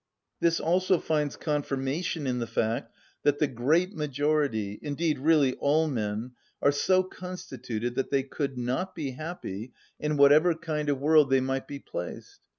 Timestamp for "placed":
11.77-12.39